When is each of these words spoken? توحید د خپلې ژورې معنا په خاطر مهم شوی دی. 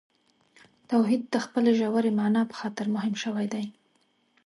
توحید 0.89 1.21
د 1.33 1.35
خپلې 1.45 1.71
ژورې 1.79 2.11
معنا 2.19 2.41
په 2.49 2.55
خاطر 2.59 2.85
مهم 2.95 3.13
شوی 3.23 3.47
دی. 3.53 3.65